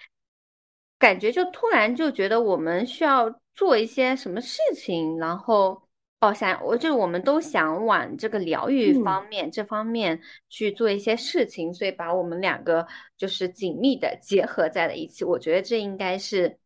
[0.97, 5.81] 感觉就突然就觉得我们需要做一些什么事情，然后
[6.27, 12.85] 哦想我就是我们都想往这个疗愈嗯方面、这方面去做一些事情，所以把我们两个
[13.17, 15.23] 就是紧密的结合在了一起。
[15.23, 16.57] 我觉得这应该是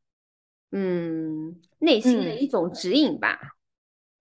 [0.71, 3.39] 嗯内心的嗯一种指引吧。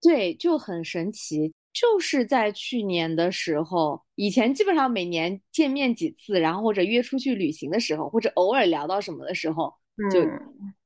[0.01, 1.53] 对，就很神奇。
[1.73, 9.73] 就是在去年的时候，以前基本上每年见面几次，然后或者约出去旅行的时候，或者偶尔聊到什么的时候，
[10.11, 10.41] 就嗯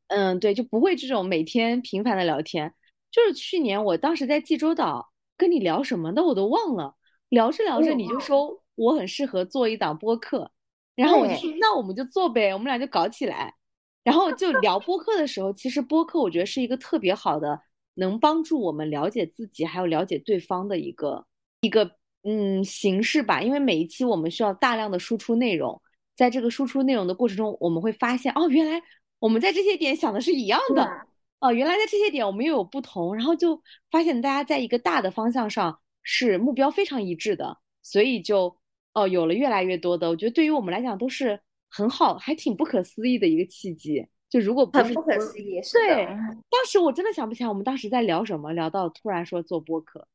[0.09, 2.75] 嗯，对，就不会这种每天频繁的聊天。
[3.13, 6.97] 就是去年我当时在济州岛跟你聊什么的我都忘了，
[7.29, 10.51] 聊着聊着哦你就说我很适合做一档播客，
[10.97, 13.55] 然后我就说那我们就做呗，我们俩就搞起来。
[14.03, 17.61] 然后就聊播客的时候，其实播客我觉得是一个特别好的，
[17.95, 21.25] 能帮助我们了解自己还有了解对方的一个
[21.61, 21.89] 一个
[22.25, 23.41] 嗯形式吧。
[23.41, 25.81] 因为每一期我们需要大量的输出内容，
[26.17, 28.83] 在这个输出内容的过程中，我们会发现哦，原来
[29.21, 31.07] 我们在这些点想的是一样的。
[31.43, 38.57] 嗯哦，原来在这些点我们又有不同，然后就发现大家在一个大的方向上是目标非常一致的，所以就
[38.95, 44.07] 哦有了越来越多的，我觉得对于我们来讲都是很好，还挺不可思议的一个契机。
[44.31, 45.61] 就如果不是很不可思议。
[45.75, 46.07] 对，
[46.49, 50.07] 当时我真的想不起来我们当时在聊什么，聊到突然说做播客。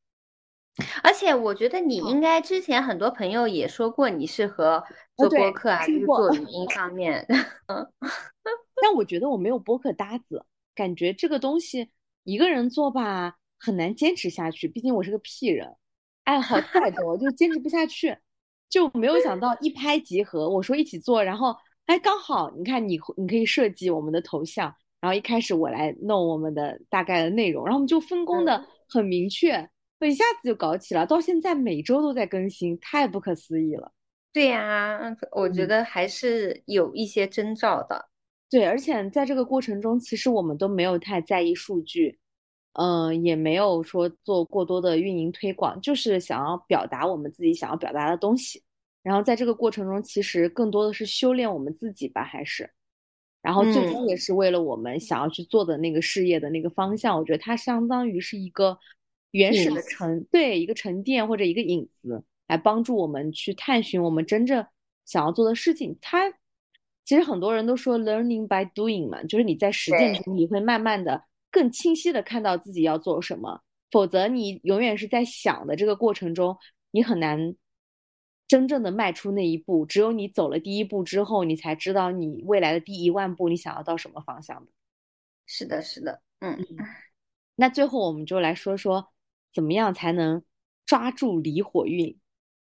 [1.02, 4.82] 而且我觉得你嗯应该之前很多朋友也说过你适合
[5.16, 7.24] 做对播客啊，就是过做语音方面。
[8.80, 10.44] 但我觉得我没有播客搭子，
[10.78, 11.90] 感觉这个东西
[12.22, 15.74] 一个人做吧很难坚持下去，毕竟我是个屁人，
[16.22, 18.16] 爱好太多，就坚持不下去，
[18.70, 20.48] 就没有想到一拍即合。
[20.48, 21.52] 我说一起做，然后
[21.86, 29.68] 哎刚好你看你你可以设计我们的头像，然后一开始我来弄我们的大概的内容，然后我们就分工的嗯很明确，
[30.00, 33.90] 一下子就搞起了，到现在每周都在更新，太不可思议了。
[34.32, 35.00] 对呀，
[35.32, 38.07] 我觉嗯得还是有一些征兆的。
[38.50, 42.18] 对，而且在这个过程中，其实我们都没有太在意数据，
[42.72, 48.62] 嗯、也没有说做过多的运营推广，就是想要表达我们自己想要表达的东西。
[49.02, 52.70] 然后在这个过程中，其实更多的是修炼我们自己吧，还是，
[53.42, 57.18] 然后最终嗯也是为了我们想要去做的那个事业的那个方向。
[57.18, 58.78] 我觉得它相当于是一个
[59.30, 64.66] 原始的沉，对，一个沉淀或者一个影子，来帮助我们去探寻我们真正
[65.06, 65.96] 想要做的事情。
[66.00, 66.32] 它
[67.08, 76.54] 其实很多人都说 learning by doing 嘛，就是你在实践中，你会慢慢的更清晰的看到自己要做什么，否则你永远是在想的这个过程中，
[76.90, 77.56] 你很难
[78.46, 79.86] 真正的迈出那一步。
[79.86, 84.70] 只有你走了第一步之后，你才知道你未来的第一万步你想要到什么方向的。
[85.46, 86.58] 是的，是的，嗯，
[87.56, 89.08] 那最后我们就来说说，
[89.54, 90.42] 怎么样才能
[90.84, 92.18] 抓住离火运？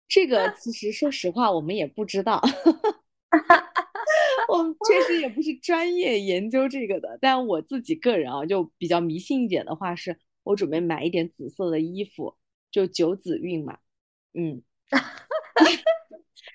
[0.09, 2.43] 这个 其实说实话，我们也不知道。
[4.53, 12.37] 我确实也不是专业研究这个的，但我自己个人啊，就比较迷信一点的话，是我准备买一点紫色的衣服，
[12.71, 13.79] 就九紫运嘛。
[14.35, 14.63] 嗯。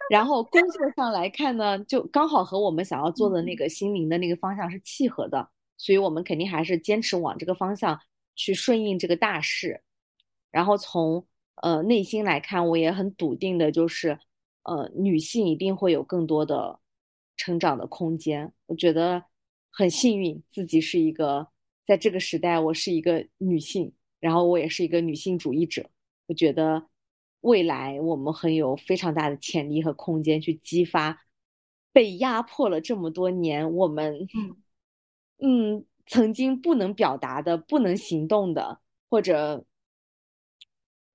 [0.09, 7.99] 然后工作上来看呢，就刚好和我们想要做的那个心灵的那个方向是契合的，所以我们肯定还是坚持往这个方向
[8.35, 9.81] 去顺应这个大势。
[10.51, 11.27] 然后从
[11.61, 14.17] 呃内心来看，我也很笃定的，就是
[14.63, 16.79] 呃女性一定会有更多的
[17.39, 18.53] 成长的空间。
[18.67, 19.23] 我觉得
[19.71, 21.47] 很幸运，自己是一个
[21.87, 25.89] 在这个时代，我是一个女性，然后我也是一个女性主义者。
[26.27, 26.87] 我觉得。
[27.41, 31.21] 未来我们很有非常大的潜力和空间去激发
[31.93, 34.27] 被压迫了这么多年我们
[35.41, 39.63] 嗯曾经不能表达的、不能行动的，或者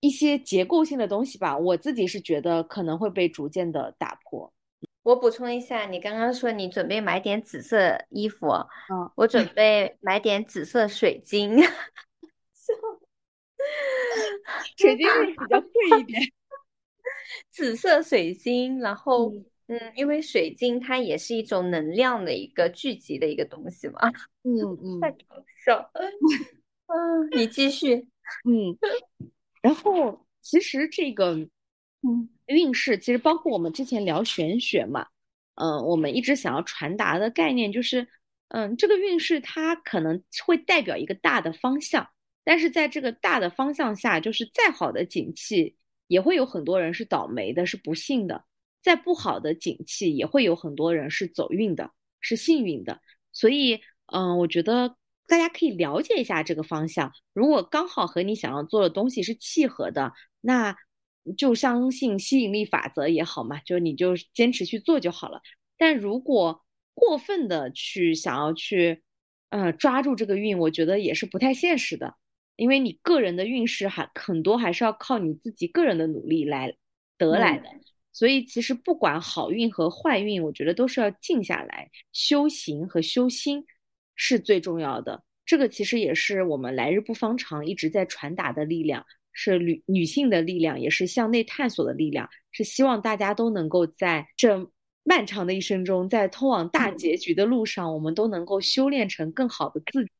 [0.00, 1.58] 一些结构性的东西吧。
[1.58, 4.53] 我自己是觉得可能会被逐渐的打破。
[5.04, 11.58] 我补充一下，你刚刚说你准备买点紫色衣服，嗯，我准备买点紫色水晶。
[14.76, 16.22] 水晶会比较贵一点，
[17.50, 19.30] 紫色水晶，然 后
[19.66, 24.00] 嗯，因为水晶它也是一种能量的一个聚集的一个东西嘛，
[24.44, 25.18] 嗯嗯，太搞
[25.64, 25.90] 笑，
[26.86, 28.08] 嗯，你继续，
[28.44, 28.76] 嗯，
[29.60, 31.34] 然后其实这个
[32.02, 35.06] 嗯运势，其实包括我们之前聊玄学嘛，
[35.54, 38.06] 嗯，我们一直想要传达的概念就是，
[38.48, 42.08] 嗯，这个运势它可能会代表一个大的方向。
[42.46, 45.76] 但是在这个大的方向下，就是再好的景气，
[46.08, 48.36] 也会有很多人是倒霉的，是不幸的；
[48.82, 51.90] 再不好的景气，也会有很多人是走运的，
[52.20, 53.00] 是幸运的。
[53.32, 53.80] 所以，
[54.12, 54.94] 嗯，我觉得
[55.26, 57.10] 大家可以了解一下这个方向。
[57.32, 60.76] 如果刚好和你想要做的东西是契合的，那
[61.36, 65.40] 就相信吸引力法则也好嘛，就你就坚持去做就好了。
[65.76, 66.64] 但如果
[66.94, 69.02] 过分的去想要去，
[69.48, 72.14] 呃，抓住这个运，我觉得也是不太现实的。
[72.56, 76.76] 因为你个人的运势还很多，还是要靠你自己个人的努力来
[77.18, 77.68] 得来的。
[78.12, 83.64] 所以其实不管好运和坏运，我觉得都是要静下来修行和修心
[84.14, 85.24] 是最重要的。
[85.44, 89.04] 这个其实也是我们来日不方长一直在传达的力量，
[89.34, 92.26] 是女女性的力量，也是向内探索的力量。
[92.50, 94.70] 是希望大家都能够在这
[95.02, 100.10] 漫长的一生中，在通往大结局的路上，我们都能够修炼成更好的自己。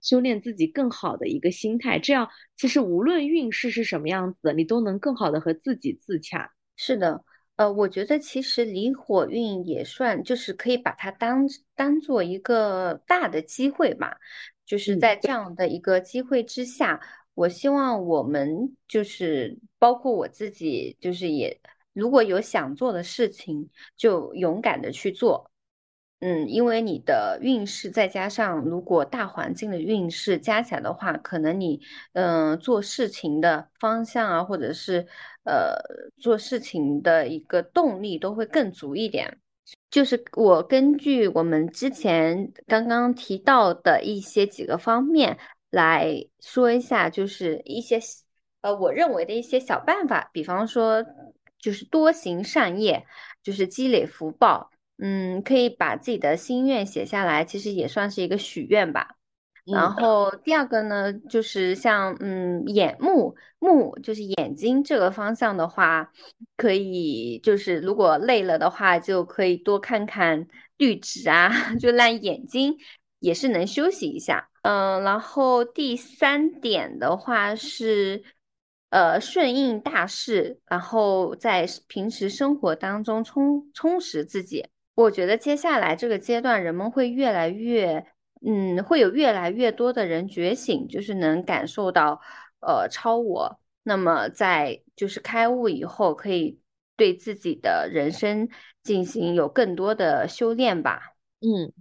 [0.00, 6.50] 修炼自己更好的一个心态，这样其实无论运势是什么样子，你都能更好的和自己自洽。
[6.74, 7.22] 是的，
[7.56, 14.16] 呃，我觉得其实离火运也算，就是可以把它当当做一个大的机会吧。
[14.64, 16.98] 就是在这样的一个机会之下，
[17.40, 21.58] 我希望我们就是包括我自己，就是也
[21.94, 25.50] 如果有想做的事情，就勇敢的去做。
[26.18, 31.80] 嗯，因为你的运势再加上如果大环境的运势加起来的话，可能你
[32.12, 35.06] 嗯做事情的方向啊，或者是
[35.44, 35.76] 呃
[36.18, 39.38] 做事情的一个动力都会更足一点。
[39.90, 45.38] 就是我根据我们之前刚刚提到的一些几个方面
[45.70, 48.00] 来说一下，就是一些
[48.60, 51.04] 呃我认为的一些小办法，比方说
[51.58, 53.06] 就是多行善业，
[53.42, 54.70] 就是积累福报。
[55.02, 59.16] 嗯，可以把自己的心愿写下来，其实也算是一个许愿吧。
[59.64, 66.12] 然后第二个呢，就是像嗯眼目目就是眼睛这个方向的话，
[66.58, 70.46] 可以就是如果累了的话，就可以多看看
[70.76, 71.48] 绿植啊，
[71.80, 72.76] 就让眼睛
[73.20, 74.49] 也是能休息一下。
[74.62, 78.22] 嗯，然后第三点的话是
[78.90, 84.66] 呃顺应大势，然后在平时生活当中充充实自己。
[84.94, 88.06] 我觉得接下来这个阶段，人们会越来越，
[88.44, 92.20] 嗯，会有越来越多的人觉醒，就是能感受到，
[92.60, 93.60] 呃，超我。
[93.82, 96.60] 那么在就是开悟以后，可以
[96.96, 98.50] 对自己的人生
[98.82, 101.14] 进行有更多的修炼吧。
[101.40, 101.72] 嗯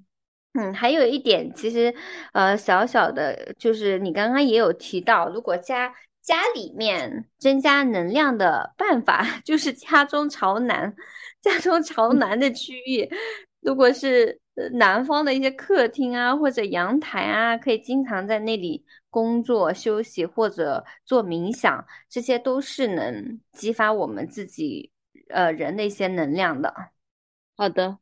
[0.53, 1.93] 嗯，还有一点，其实，
[2.33, 10.93] 呃，小小的，就是你刚刚也有提到，如果家家里面增加能量的办法， 就是家中朝南。
[11.41, 13.09] 家中朝南的区域，
[13.61, 14.41] 如果是
[14.73, 24.91] 南方的一些客厅啊，或者阳台啊，可以经常在那里工作、休息或者做冥想，这些都是能激发我们自己
[25.29, 26.73] 呃人的一些能量的。
[27.55, 27.99] 好的，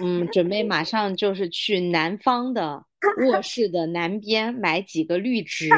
[0.00, 2.84] 嗯，准备马上就是去南方的
[3.26, 5.68] 卧室的南边买几个绿植，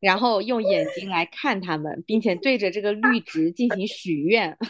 [0.00, 4.56] 然后用眼睛来看它们，并且对着这个绿植进行许愿。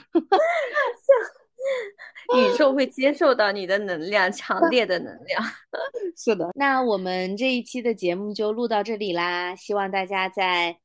[2.36, 5.42] 宇宙会接受到你的能量，强烈的能量。
[6.16, 9.54] 是的，那我们这一期的节目就录到这里啦。
[9.54, 10.78] 希望大家在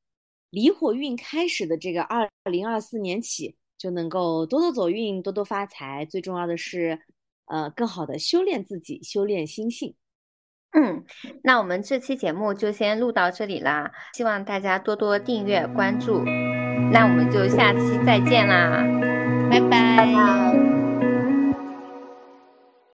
[0.50, 6.06] 离火运开始的这个二零二四年起，就能够多多走运，多多发财。
[6.06, 7.00] 最重要的是，
[7.50, 9.96] 呃，更好的修炼自己，修炼心性。
[10.72, 11.04] 嗯，
[11.44, 16.24] 那我们这期节目就先录到这里啦，希望大家多多订阅关注。
[16.92, 18.84] 那我们就下期再见啦，
[19.50, 20.69] 拜拜。